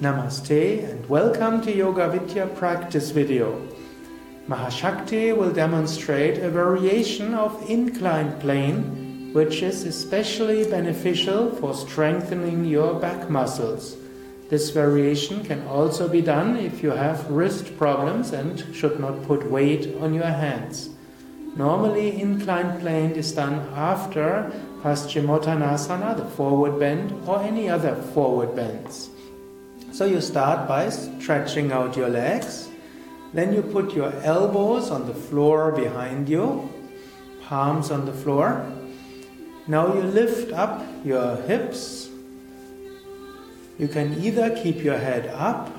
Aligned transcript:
Namaste 0.00 0.88
and 0.90 1.08
welcome 1.08 1.60
to 1.62 1.72
Yoga 1.72 2.08
Vidya 2.08 2.46
practice 2.46 3.10
video. 3.10 3.68
Mahashakti 4.48 5.36
will 5.36 5.52
demonstrate 5.52 6.38
a 6.38 6.50
variation 6.50 7.34
of 7.34 7.70
inclined 7.70 8.40
plane 8.40 9.32
which 9.32 9.62
is 9.62 9.84
especially 9.84 10.68
beneficial 10.68 11.54
for 11.56 11.74
strengthening 11.74 12.64
your 12.64 12.98
back 12.98 13.30
muscles. 13.30 13.96
This 14.48 14.70
variation 14.70 15.44
can 15.44 15.66
also 15.68 16.08
be 16.08 16.20
done 16.20 16.56
if 16.56 16.82
you 16.82 16.90
have 16.90 17.30
wrist 17.30 17.76
problems 17.78 18.32
and 18.32 18.74
should 18.74 18.98
not 18.98 19.22
put 19.22 19.48
weight 19.48 19.94
on 20.00 20.14
your 20.14 20.24
hands. 20.24 20.90
Normally, 21.54 22.20
inclined 22.20 22.80
plane 22.80 23.12
is 23.12 23.32
done 23.32 23.60
after 23.74 24.50
Paschimottanasana, 24.82 26.16
the 26.16 26.24
forward 26.24 26.80
bend, 26.80 27.12
or 27.28 27.40
any 27.40 27.68
other 27.68 27.94
forward 27.94 28.56
bends. 28.56 29.10
So 29.92 30.06
you 30.06 30.22
start 30.22 30.66
by 30.66 30.88
stretching 30.88 31.70
out 31.70 31.98
your 31.98 32.08
legs. 32.08 32.70
Then 33.34 33.52
you 33.52 33.60
put 33.60 33.92
your 33.92 34.10
elbows 34.22 34.90
on 34.90 35.06
the 35.06 35.12
floor 35.12 35.70
behind 35.70 36.30
you, 36.30 36.70
palms 37.42 37.90
on 37.90 38.06
the 38.06 38.12
floor. 38.12 38.64
Now 39.66 39.92
you 39.92 40.00
lift 40.00 40.50
up 40.54 40.82
your 41.04 41.36
hips. 41.36 42.08
You 43.78 43.86
can 43.86 44.18
either 44.22 44.56
keep 44.56 44.82
your 44.82 44.96
head 44.96 45.26
up 45.26 45.70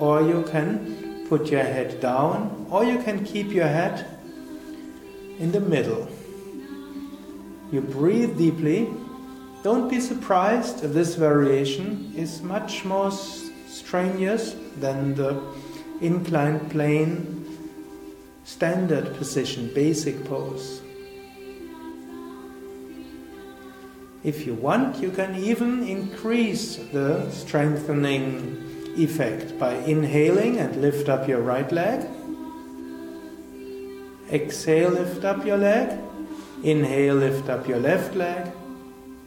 or 0.00 0.22
you 0.22 0.42
can 0.50 1.24
put 1.28 1.46
your 1.46 1.62
head 1.62 2.00
down 2.00 2.66
or 2.70 2.84
you 2.84 2.98
can 3.04 3.24
keep 3.24 3.52
your 3.52 3.68
head 3.68 4.04
in 5.38 5.52
the 5.52 5.60
middle. 5.60 6.08
You 7.70 7.82
breathe 7.82 8.36
deeply. 8.36 8.88
Don't 9.62 9.88
be 9.88 10.00
surprised 10.00 10.82
if 10.82 10.92
this 10.92 11.14
variation 11.14 12.12
is 12.16 12.42
much 12.42 12.84
more 12.84 13.12
strenuous 13.94 14.56
than 14.80 15.14
the 15.14 15.40
inclined 16.00 16.68
plane 16.68 17.46
standard 18.42 19.14
position, 19.14 19.70
basic 19.72 20.24
pose. 20.24 20.82
If 24.24 24.46
you 24.46 24.54
want, 24.54 24.96
you 24.96 25.12
can 25.12 25.36
even 25.36 25.86
increase 25.86 26.74
the 26.92 27.30
strengthening 27.30 28.58
effect 28.96 29.56
by 29.60 29.74
inhaling 29.74 30.58
and 30.58 30.74
lift 30.82 31.08
up 31.08 31.28
your 31.28 31.42
right 31.42 31.70
leg. 31.70 32.04
Exhale, 34.32 34.90
lift 34.90 35.24
up 35.24 35.46
your 35.46 35.58
leg. 35.58 35.96
Inhale, 36.64 37.14
lift 37.14 37.48
up 37.48 37.68
your 37.68 37.78
left 37.78 38.16
leg. 38.16 38.50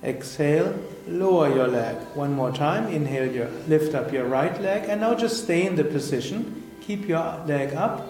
Exhale, 0.04 0.78
lower 1.08 1.54
your 1.54 1.68
leg. 1.68 1.96
One 2.14 2.34
more 2.34 2.52
time. 2.52 2.88
Inhale, 2.88 3.32
your, 3.32 3.50
lift 3.68 3.96
up 3.96 4.12
your 4.14 4.26
right 4.26 4.60
leg. 4.62 4.90
And 4.90 5.02
now 5.02 5.16
just 5.16 5.44
stay 5.44 5.66
in 5.66 5.76
the 5.76 5.84
position. 5.84 6.64
Keep 6.82 7.08
your 7.08 7.44
leg 7.46 7.74
up 7.74 8.08